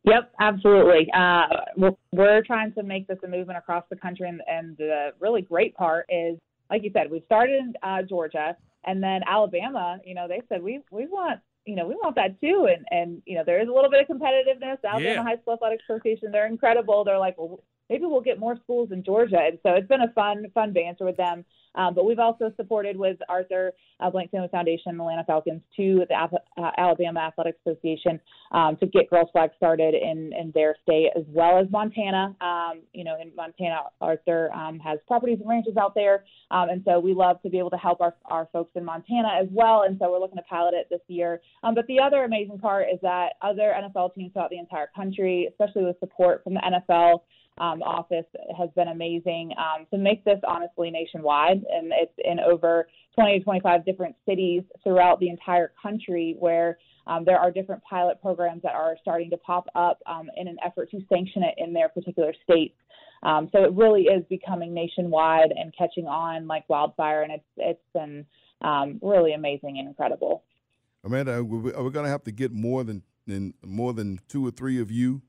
Yep, 0.04 0.32
absolutely. 0.38 1.08
Uh, 1.12 1.42
we're, 1.76 1.90
we're, 2.12 2.42
trying 2.44 2.72
to 2.74 2.84
make 2.84 3.08
this 3.08 3.18
a 3.24 3.28
movement 3.28 3.58
across 3.58 3.82
the 3.90 3.96
country, 3.96 4.28
and, 4.28 4.40
and, 4.46 4.76
the 4.76 5.10
really 5.18 5.42
great 5.42 5.74
part 5.74 6.06
is, 6.08 6.38
like 6.70 6.82
you 6.84 6.90
said, 6.92 7.10
we 7.10 7.22
started 7.26 7.58
in 7.58 7.74
uh, 7.82 8.02
Georgia. 8.02 8.56
And 8.84 9.02
then 9.02 9.20
Alabama, 9.26 9.98
you 10.04 10.14
know, 10.14 10.26
they 10.26 10.40
said 10.48 10.62
we 10.62 10.80
we 10.90 11.06
want 11.06 11.40
you 11.66 11.76
know 11.76 11.86
we 11.86 11.94
want 11.96 12.16
that 12.16 12.40
too, 12.40 12.68
and 12.70 12.86
and 12.90 13.22
you 13.26 13.36
know 13.36 13.44
there 13.44 13.60
is 13.60 13.68
a 13.68 13.72
little 13.72 13.90
bit 13.90 14.08
of 14.08 14.16
competitiveness. 14.16 14.78
Alabama 14.84 15.02
yeah. 15.02 15.22
High 15.22 15.36
School 15.36 15.54
Athletic 15.54 15.80
Association, 15.88 16.32
they're 16.32 16.46
incredible. 16.46 17.04
They're 17.04 17.18
like, 17.18 17.36
well, 17.36 17.62
maybe 17.90 18.06
we'll 18.06 18.22
get 18.22 18.38
more 18.38 18.56
schools 18.62 18.90
in 18.92 19.04
Georgia, 19.04 19.38
and 19.38 19.58
so 19.62 19.70
it's 19.74 19.88
been 19.88 20.00
a 20.00 20.12
fun 20.14 20.46
fun 20.54 20.72
banter 20.72 21.04
with 21.04 21.16
them. 21.16 21.44
Um, 21.74 21.94
but 21.94 22.04
we've 22.04 22.18
also 22.18 22.52
supported 22.56 22.96
with 22.96 23.18
Arthur 23.28 23.72
uh, 24.00 24.10
Blank 24.10 24.30
Family 24.30 24.48
Foundation, 24.50 24.98
Atlanta 24.98 25.24
Falcons, 25.24 25.62
to 25.76 26.04
the 26.08 26.14
uh, 26.14 26.70
Alabama 26.78 27.20
Athletic 27.20 27.56
Association 27.64 28.20
um, 28.52 28.76
to 28.78 28.86
get 28.86 29.08
girls 29.08 29.28
flag 29.32 29.50
started 29.56 29.94
in, 29.94 30.32
in 30.32 30.50
their 30.54 30.76
state, 30.82 31.10
as 31.16 31.24
well 31.28 31.58
as 31.58 31.66
Montana. 31.70 32.34
Um, 32.40 32.80
you 32.92 33.04
know, 33.04 33.16
in 33.20 33.32
Montana, 33.36 33.82
Arthur 34.00 34.52
um, 34.52 34.78
has 34.80 34.98
properties 35.06 35.38
and 35.40 35.48
ranches 35.48 35.76
out 35.76 35.94
there, 35.94 36.24
um, 36.50 36.70
and 36.70 36.82
so 36.84 36.98
we 36.98 37.14
love 37.14 37.40
to 37.42 37.50
be 37.50 37.58
able 37.58 37.70
to 37.70 37.76
help 37.76 38.00
our, 38.00 38.14
our 38.24 38.48
folks 38.52 38.72
in 38.74 38.84
Montana 38.84 39.28
as 39.40 39.46
well. 39.52 39.84
And 39.86 39.96
so 40.00 40.10
we're 40.10 40.20
looking 40.20 40.38
to 40.38 40.42
pilot 40.42 40.74
it 40.74 40.88
this 40.90 41.00
year. 41.08 41.40
Um, 41.62 41.74
but 41.74 41.86
the 41.86 42.00
other 42.00 42.24
amazing 42.24 42.58
part 42.58 42.86
is 42.92 42.98
that 43.02 43.34
other 43.42 43.74
NFL 43.76 44.14
teams 44.14 44.32
throughout 44.32 44.50
the 44.50 44.58
entire 44.58 44.90
country, 44.94 45.48
especially 45.50 45.84
with 45.84 45.98
support 46.00 46.42
from 46.42 46.54
the 46.54 46.60
NFL 46.60 47.20
um, 47.60 47.82
office 47.82 48.24
has 48.58 48.70
been 48.74 48.88
amazing 48.88 49.52
um, 49.58 49.86
to 49.90 49.98
make 49.98 50.24
this 50.24 50.40
honestly 50.48 50.90
nationwide. 50.90 51.62
And 51.70 51.92
it's 51.94 52.12
in 52.24 52.40
over 52.40 52.88
20 53.14 53.38
to 53.38 53.44
25 53.44 53.84
different 53.84 54.16
cities 54.26 54.62
throughout 54.82 55.20
the 55.20 55.28
entire 55.28 55.72
country 55.80 56.36
where 56.38 56.78
um, 57.06 57.24
there 57.26 57.38
are 57.38 57.50
different 57.50 57.82
pilot 57.84 58.20
programs 58.22 58.62
that 58.62 58.72
are 58.72 58.96
starting 59.02 59.28
to 59.30 59.36
pop 59.36 59.66
up 59.74 60.00
um, 60.06 60.28
in 60.38 60.48
an 60.48 60.56
effort 60.64 60.90
to 60.92 61.00
sanction 61.12 61.42
it 61.42 61.54
in 61.58 61.74
their 61.74 61.90
particular 61.90 62.32
states. 62.42 62.74
Um, 63.22 63.50
so 63.52 63.62
it 63.62 63.72
really 63.74 64.04
is 64.04 64.24
becoming 64.30 64.72
nationwide 64.72 65.52
and 65.54 65.74
catching 65.76 66.06
on 66.06 66.46
like 66.46 66.66
wildfire, 66.70 67.20
and 67.20 67.32
it's 67.32 67.44
it's 67.58 67.84
been 67.92 68.24
um, 68.62 68.98
really 69.02 69.34
amazing 69.34 69.78
and 69.78 69.86
incredible. 69.86 70.44
Amanda, 71.04 71.32
are 71.32 71.42
we 71.44 71.70
going 71.70 72.04
to 72.04 72.08
have 72.08 72.24
to 72.24 72.32
get 72.32 72.52
more 72.52 72.82
than, 72.84 73.02
than 73.26 73.52
more 73.62 73.92
than 73.92 74.20
two 74.28 74.46
or 74.46 74.50
three 74.50 74.80
of 74.80 74.90
you 74.90 75.20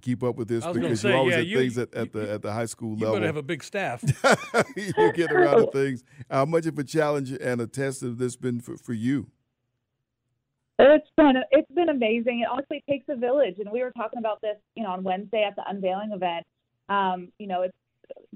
to 0.00 0.04
keep 0.04 0.22
up 0.22 0.36
with 0.36 0.48
this 0.48 0.64
I 0.64 0.68
was 0.68 0.76
gonna 0.76 0.88
because 0.88 1.00
say, 1.00 1.08
you're 1.10 1.18
always 1.18 1.34
yeah, 1.34 1.40
at 1.40 1.46
you- 1.46 1.58
things 1.58 1.78
at, 1.78 1.94
at 1.94 2.14
you- 2.14 2.20
the 2.20 2.32
at 2.32 2.42
the 2.42 2.52
high 2.52 2.66
school 2.66 2.90
level. 2.90 2.98
You 3.00 3.04
level. 3.06 3.16
better 3.16 3.26
have 3.26 3.36
a 3.36 3.42
big 3.42 3.62
staff. 3.64 4.02
you 4.76 5.12
get 5.12 5.32
around 5.32 5.66
to 5.66 5.70
things. 5.72 6.04
How 6.30 6.44
much 6.44 6.66
of 6.66 6.78
a 6.78 6.84
challenge 6.84 7.32
and 7.32 7.60
a 7.60 7.66
test 7.66 8.00
has 8.02 8.16
this 8.16 8.36
been 8.36 8.60
for, 8.60 8.76
for 8.76 8.92
you? 8.92 9.28
It's 10.80 11.08
been 11.16 11.34
it's 11.50 11.70
been 11.72 11.88
amazing. 11.88 12.40
It 12.40 12.48
honestly 12.50 12.84
takes 12.88 13.06
a 13.08 13.16
village, 13.16 13.56
and 13.58 13.70
we 13.72 13.82
were 13.82 13.90
talking 13.90 14.18
about 14.20 14.40
this, 14.40 14.56
you 14.76 14.84
know, 14.84 14.90
on 14.90 15.02
Wednesday 15.02 15.42
at 15.42 15.56
the 15.56 15.62
unveiling 15.68 16.12
event. 16.12 16.46
Um, 16.88 17.32
you 17.38 17.48
know, 17.48 17.62
it's 17.62 17.76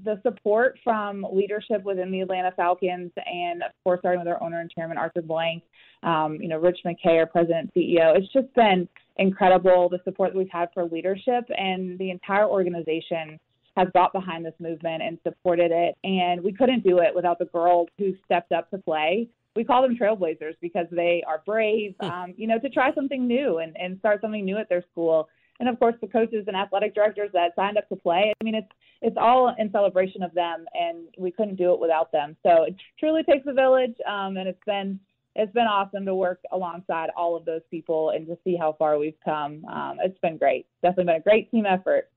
the 0.03 0.19
support 0.23 0.77
from 0.83 1.25
leadership 1.31 1.83
within 1.83 2.11
the 2.11 2.21
Atlanta 2.21 2.51
Falcons, 2.55 3.11
and 3.25 3.63
of 3.63 3.71
course, 3.83 3.99
starting 3.99 4.19
with 4.19 4.27
our 4.27 4.41
owner 4.41 4.59
and 4.59 4.71
chairman 4.71 4.97
Arthur 4.97 5.21
Blank. 5.21 5.63
Um, 6.03 6.37
you 6.41 6.49
know, 6.49 6.59
Rich 6.59 6.79
McKay, 6.85 7.19
our 7.19 7.25
president 7.25 7.71
and 7.73 7.83
CEO. 7.83 8.17
It's 8.17 8.31
just 8.33 8.53
been 8.55 8.87
incredible 9.17 9.87
the 9.89 9.99
support 10.03 10.33
that 10.33 10.37
we've 10.37 10.47
had 10.51 10.69
for 10.73 10.85
leadership, 10.85 11.45
and 11.49 11.97
the 11.99 12.11
entire 12.11 12.45
organization 12.47 13.39
has 13.77 13.87
got 13.93 14.13
behind 14.13 14.45
this 14.45 14.53
movement 14.59 15.01
and 15.01 15.17
supported 15.23 15.71
it. 15.71 15.95
And 16.03 16.43
we 16.43 16.53
couldn't 16.53 16.83
do 16.83 16.99
it 16.99 17.15
without 17.15 17.39
the 17.39 17.45
girls 17.45 17.87
who 17.97 18.13
stepped 18.25 18.51
up 18.51 18.69
to 18.69 18.77
play 18.77 19.29
we 19.55 19.63
call 19.63 19.81
them 19.81 19.95
trailblazers 19.95 20.55
because 20.61 20.87
they 20.91 21.23
are 21.27 21.41
brave, 21.45 21.95
um, 21.99 22.33
you 22.37 22.47
know, 22.47 22.59
to 22.59 22.69
try 22.69 22.93
something 22.93 23.27
new 23.27 23.59
and, 23.59 23.75
and 23.77 23.99
start 23.99 24.21
something 24.21 24.43
new 24.43 24.57
at 24.57 24.69
their 24.69 24.83
school. 24.91 25.29
And 25.63 25.69
of 25.69 25.79
course, 25.79 25.95
the 26.01 26.07
coaches 26.07 26.43
and 26.47 26.57
athletic 26.57 26.93
directors 26.93 27.29
that 27.31 27.55
signed 27.55 27.77
up 27.77 27.87
to 27.87 27.95
play. 27.95 28.33
I 28.37 28.43
mean, 28.43 28.53
it's 28.53 28.67
it's 29.01 29.15
all 29.17 29.55
in 29.57 29.71
celebration 29.71 30.21
of 30.21 30.33
them, 30.33 30.65
and 30.73 31.07
we 31.17 31.31
couldn't 31.31 31.55
do 31.55 31.73
it 31.73 31.79
without 31.79 32.11
them. 32.11 32.35
So 32.43 32.63
it 32.63 32.75
truly 32.99 33.23
takes 33.23 33.47
a 33.47 33.53
village, 33.53 33.95
um, 34.05 34.35
and 34.35 34.49
it's 34.49 34.59
been 34.65 34.99
it's 35.35 35.53
been 35.53 35.63
awesome 35.63 36.05
to 36.05 36.15
work 36.15 36.41
alongside 36.51 37.11
all 37.15 37.37
of 37.37 37.45
those 37.45 37.61
people 37.71 38.09
and 38.09 38.27
to 38.27 38.37
see 38.43 38.57
how 38.57 38.75
far 38.77 38.99
we've 38.99 39.15
come. 39.23 39.63
Um, 39.71 39.99
it's 40.03 40.19
been 40.19 40.37
great. 40.37 40.65
Definitely 40.81 41.05
been 41.05 41.15
a 41.15 41.19
great 41.21 41.49
team 41.49 41.65
effort. 41.65 42.11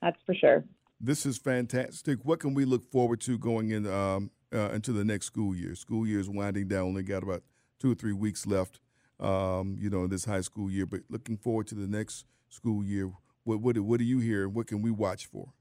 That's 0.00 0.16
for 0.24 0.34
sure. 0.34 0.64
This 0.98 1.26
is 1.26 1.36
fantastic. 1.36 2.20
What 2.22 2.40
can 2.40 2.54
we 2.54 2.64
look 2.64 2.90
forward 2.90 3.20
to 3.22 3.36
going 3.36 3.72
in 3.72 3.86
um, 3.86 4.30
uh, 4.54 4.70
into 4.70 4.92
the 4.92 5.04
next 5.04 5.26
school 5.26 5.54
year? 5.54 5.74
School 5.74 6.06
year 6.06 6.18
is 6.18 6.30
winding 6.30 6.68
down. 6.68 6.86
Only 6.86 7.02
got 7.02 7.22
about 7.22 7.42
two 7.78 7.92
or 7.92 7.94
three 7.94 8.14
weeks 8.14 8.46
left. 8.46 8.80
Um, 9.20 9.76
you 9.78 9.90
know, 9.90 10.06
this 10.06 10.24
high 10.24 10.40
school 10.40 10.70
year. 10.70 10.86
But 10.86 11.00
looking 11.10 11.36
forward 11.36 11.66
to 11.66 11.74
the 11.74 11.86
next 11.86 12.24
school 12.56 12.82
year. 12.82 13.12
What 13.44 13.60
what, 13.60 13.78
what 13.78 13.98
do 13.98 14.04
you 14.04 14.18
hear? 14.18 14.48
What 14.48 14.66
can 14.66 14.82
we 14.82 14.90
watch 14.90 15.26
for? 15.26 15.52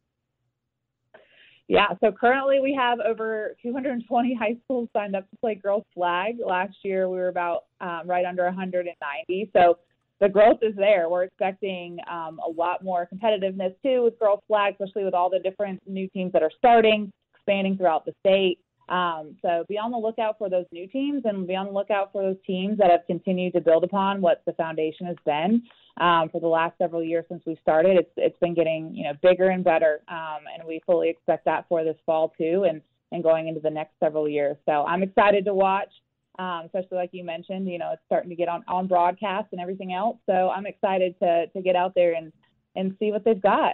Yeah, 1.67 1.87
so 1.99 2.11
currently 2.11 2.59
we 2.59 2.77
have 2.79 2.99
over 2.99 3.55
220 3.63 4.35
high 4.39 4.55
schools 4.63 4.89
signed 4.93 5.15
up 5.15 5.29
to 5.29 5.37
play 5.37 5.55
girls 5.55 5.85
flag. 5.93 6.35
Last 6.45 6.75
year 6.83 7.09
we 7.09 7.17
were 7.17 7.29
about 7.29 7.65
um, 7.81 8.01
right 8.05 8.25
under 8.25 8.43
190. 8.45 9.49
So 9.53 9.79
the 10.21 10.29
growth 10.29 10.59
is 10.61 10.75
there. 10.75 11.09
We're 11.09 11.23
expecting 11.23 11.97
um, 12.09 12.39
a 12.45 12.49
lot 12.49 12.83
more 12.83 13.07
competitiveness 13.11 13.73
too 13.83 14.03
with 14.03 14.19
girls 14.19 14.41
flag, 14.47 14.75
especially 14.79 15.03
with 15.03 15.13
all 15.13 15.29
the 15.29 15.39
different 15.39 15.81
new 15.87 16.07
teams 16.09 16.31
that 16.33 16.43
are 16.43 16.51
starting, 16.57 17.11
expanding 17.35 17.77
throughout 17.77 18.05
the 18.05 18.13
state. 18.19 18.59
Um, 18.87 19.35
so 19.41 19.65
be 19.67 19.77
on 19.77 19.91
the 19.91 19.97
lookout 19.97 20.37
for 20.37 20.49
those 20.49 20.65
new 20.71 20.87
teams 20.87 21.23
and 21.25 21.47
be 21.47 21.55
on 21.55 21.67
the 21.67 21.71
lookout 21.71 22.11
for 22.11 22.21
those 22.21 22.37
teams 22.45 22.77
that 22.77 22.91
have 22.91 23.01
continued 23.07 23.53
to 23.53 23.61
build 23.61 23.83
upon 23.83 24.21
what 24.21 24.43
the 24.45 24.53
foundation 24.53 25.07
has 25.07 25.15
been 25.25 25.63
um, 25.99 26.29
for 26.29 26.39
the 26.39 26.47
last 26.47 26.77
several 26.77 27.03
years 27.03 27.25
since 27.27 27.41
we 27.45 27.57
started. 27.61 27.97
It's 27.97 28.11
it's 28.17 28.37
been 28.39 28.53
getting 28.53 28.93
you 28.93 29.05
know 29.05 29.13
bigger 29.21 29.49
and 29.49 29.63
better, 29.63 30.01
um, 30.07 30.43
and 30.53 30.67
we 30.67 30.81
fully 30.85 31.09
expect 31.09 31.45
that 31.45 31.65
for 31.67 31.83
this 31.83 31.97
fall 32.05 32.33
too, 32.37 32.65
and 32.69 32.81
and 33.11 33.23
going 33.23 33.47
into 33.47 33.59
the 33.59 33.69
next 33.69 33.93
several 33.99 34.29
years. 34.29 34.57
So 34.65 34.83
I'm 34.85 35.03
excited 35.03 35.45
to 35.45 35.53
watch. 35.53 35.89
Um, 36.37 36.63
especially 36.65 36.97
like 36.97 37.11
you 37.13 37.23
mentioned, 37.23 37.65
you 37.71 37.79
know, 37.79 37.91
it's 37.93 38.01
starting 38.07 38.29
to 38.29 38.35
get 38.35 38.49
on, 38.49 38.61
on 38.67 38.87
broadcast 38.87 39.47
and 39.53 39.61
everything 39.61 39.93
else. 39.93 40.17
So 40.25 40.49
I'm 40.49 40.65
excited 40.65 41.15
to 41.19 41.47
to 41.47 41.61
get 41.61 41.75
out 41.75 41.93
there 41.95 42.13
and 42.13 42.31
and 42.75 42.95
see 42.99 43.11
what 43.11 43.23
they've 43.23 43.41
got. 43.41 43.73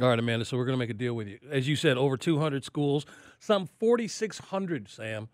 All 0.00 0.08
right, 0.08 0.18
Amanda. 0.18 0.44
So 0.44 0.56
we're 0.56 0.64
going 0.64 0.76
to 0.76 0.78
make 0.78 0.90
a 0.90 0.94
deal 0.94 1.14
with 1.14 1.26
you. 1.28 1.38
As 1.50 1.66
you 1.66 1.74
said, 1.76 1.96
over 1.96 2.16
200 2.16 2.64
schools, 2.64 3.04
some 3.40 3.68
4,600, 3.80 4.88
Sam, 4.88 5.28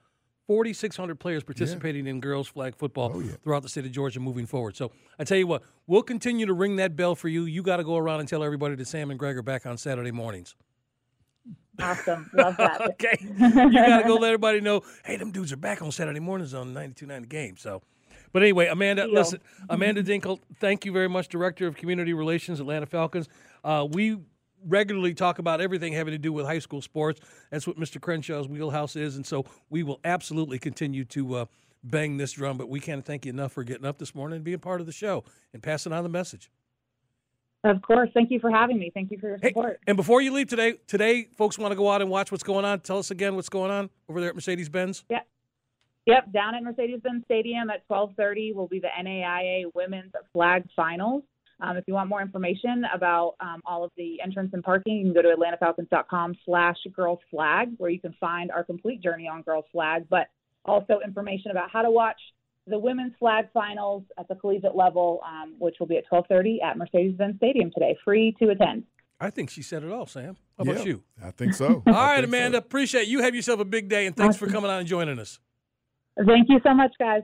4,600 0.46 1.20
players 1.20 1.42
participating 1.44 2.06
in 2.06 2.20
girls 2.20 2.48
flag 2.48 2.74
football 2.76 3.12
Oh, 3.14 3.20
yeah. 3.20 3.32
throughout 3.42 3.62
the 3.62 3.68
state 3.68 3.84
of 3.84 3.92
Georgia 3.92 4.20
moving 4.20 4.46
forward. 4.46 4.74
So 4.76 4.90
I 5.18 5.24
tell 5.24 5.36
you 5.36 5.46
what, 5.46 5.62
we'll 5.86 6.02
continue 6.02 6.46
to 6.46 6.54
ring 6.54 6.76
that 6.76 6.96
bell 6.96 7.14
for 7.14 7.28
you. 7.28 7.44
You 7.44 7.62
got 7.62 7.76
to 7.76 7.84
go 7.84 7.96
around 7.98 8.20
and 8.20 8.28
tell 8.28 8.42
everybody 8.42 8.74
that 8.76 8.86
Sam 8.86 9.10
and 9.10 9.18
Greg 9.18 9.36
are 9.36 9.42
back 9.42 9.66
on 9.66 9.76
Saturday 9.76 10.10
mornings. 10.12 10.54
Awesome, 11.80 12.30
love 12.32 12.56
that. 12.56 12.80
okay. 12.92 13.16
You 13.20 13.72
got 13.72 14.02
to 14.02 14.04
go 14.06 14.14
let 14.14 14.28
everybody 14.28 14.60
know, 14.60 14.82
hey, 15.04 15.16
them 15.16 15.30
dudes 15.30 15.52
are 15.52 15.56
back 15.58 15.82
on 15.82 15.90
Saturday 15.92 16.20
mornings 16.20 16.54
on 16.54 16.72
92.9 16.72 17.28
Game. 17.28 17.56
So, 17.58 17.82
but 18.32 18.42
anyway, 18.42 18.66
Amanda, 18.68 19.04
Deal. 19.06 19.14
listen, 19.14 19.40
Amanda 19.68 20.02
Dinkel, 20.02 20.38
thank 20.60 20.84
you 20.84 20.92
very 20.92 21.08
much, 21.08 21.28
Director 21.28 21.66
of 21.66 21.76
Community 21.76 22.14
Relations, 22.14 22.60
Atlanta 22.60 22.86
Falcons. 22.86 23.28
Uh, 23.64 23.86
we 23.90 24.18
regularly 24.66 25.14
talk 25.14 25.38
about 25.38 25.60
everything 25.60 25.92
having 25.92 26.12
to 26.12 26.18
do 26.18 26.32
with 26.32 26.46
high 26.46 26.58
school 26.58 26.82
sports. 26.82 27.20
That's 27.50 27.66
what 27.66 27.76
Mr. 27.78 28.00
Crenshaw's 28.00 28.48
wheelhouse 28.48 28.96
is, 28.96 29.16
and 29.16 29.26
so 29.26 29.44
we 29.70 29.82
will 29.82 30.00
absolutely 30.04 30.58
continue 30.58 31.04
to 31.06 31.34
uh, 31.34 31.44
bang 31.82 32.16
this 32.16 32.32
drum. 32.32 32.56
But 32.58 32.68
we 32.68 32.80
can't 32.80 33.04
thank 33.04 33.26
you 33.26 33.30
enough 33.30 33.52
for 33.52 33.64
getting 33.64 33.84
up 33.86 33.98
this 33.98 34.14
morning 34.14 34.36
and 34.36 34.44
being 34.44 34.58
part 34.58 34.80
of 34.80 34.86
the 34.86 34.92
show 34.92 35.24
and 35.52 35.62
passing 35.62 35.92
on 35.92 36.02
the 36.02 36.08
message. 36.10 36.50
Of 37.64 37.80
course, 37.80 38.10
thank 38.12 38.30
you 38.30 38.40
for 38.40 38.50
having 38.50 38.78
me. 38.78 38.90
Thank 38.92 39.10
you 39.10 39.18
for 39.18 39.28
your 39.28 39.38
Hey, 39.40 39.48
support. 39.48 39.80
and 39.86 39.96
before 39.96 40.20
you 40.20 40.32
leave 40.34 40.48
today, 40.48 40.74
today 40.86 41.28
folks 41.36 41.58
want 41.58 41.72
to 41.72 41.76
go 41.76 41.90
out 41.90 42.02
and 42.02 42.10
watch 42.10 42.30
what's 42.30 42.44
going 42.44 42.66
on. 42.66 42.80
Tell 42.80 42.98
us 42.98 43.10
again 43.10 43.36
what's 43.36 43.48
going 43.48 43.70
on 43.70 43.88
over 44.08 44.20
there 44.20 44.28
at 44.28 44.34
Mercedes 44.34 44.68
Benz. 44.68 45.02
Yep. 45.08 45.26
Yep, 46.06 46.32
down 46.32 46.54
at 46.54 46.62
Mercedes-Benz 46.62 47.24
Stadium 47.24 47.70
at 47.70 47.88
12:30 47.88 48.54
will 48.54 48.68
be 48.68 48.78
the 48.78 48.88
NAIA 49.02 49.64
Women's 49.74 50.12
Flag 50.34 50.64
Finals. 50.76 51.22
Um, 51.60 51.76
if 51.76 51.84
you 51.86 51.94
want 51.94 52.08
more 52.08 52.20
information 52.22 52.84
about 52.92 53.34
um, 53.40 53.62
all 53.64 53.84
of 53.84 53.90
the 53.96 54.20
entrance 54.22 54.50
and 54.52 54.62
parking, 54.62 54.96
you 54.98 55.04
can 55.04 55.14
go 55.14 55.22
to 55.22 55.34
atlantafalcons.com 55.36 56.34
slash 56.44 56.76
girls 56.94 57.20
flag, 57.30 57.68
where 57.78 57.90
you 57.90 58.00
can 58.00 58.14
find 58.20 58.50
our 58.50 58.64
complete 58.64 59.00
journey 59.02 59.28
on 59.28 59.42
girls 59.42 59.64
flag, 59.72 60.04
but 60.10 60.28
also 60.64 61.00
information 61.04 61.50
about 61.50 61.70
how 61.70 61.82
to 61.82 61.90
watch 61.90 62.20
the 62.66 62.78
women's 62.78 63.12
flag 63.18 63.46
finals 63.52 64.02
at 64.18 64.26
the 64.28 64.34
collegiate 64.34 64.74
level, 64.74 65.20
um, 65.26 65.54
which 65.58 65.76
will 65.78 65.86
be 65.86 65.96
at 65.98 66.04
12:30 66.10 66.62
at 66.62 66.76
Mercedes-Benz 66.78 67.36
Stadium 67.36 67.70
today, 67.72 67.96
free 68.04 68.34
to 68.40 68.48
attend. 68.50 68.84
I 69.20 69.30
think 69.30 69.48
she 69.50 69.62
said 69.62 69.84
it 69.84 69.92
all, 69.92 70.06
Sam. 70.06 70.36
How 70.58 70.62
about 70.62 70.78
Yeah, 70.78 70.84
you? 70.84 71.02
I 71.22 71.30
think 71.30 71.54
so. 71.54 71.66
all 71.86 71.92
right, 71.92 71.94
I 71.94 72.06
right, 72.06 72.14
think 72.16 72.32
so. 72.32 72.38
Amanda. 72.38 72.58
Appreciate 72.58 73.02
it. 73.02 73.08
you. 73.08 73.20
Have 73.22 73.34
yourself 73.34 73.60
a 73.60 73.64
big 73.64 73.88
day, 73.88 74.06
and 74.06 74.16
thanks 74.16 74.36
for 74.36 74.46
coming 74.48 74.70
on 74.70 74.80
and 74.80 74.88
joining 74.88 75.18
us. 75.18 75.38
Thank 76.26 76.48
you 76.48 76.60
so 76.62 76.74
much, 76.74 76.92
guys. 76.98 77.22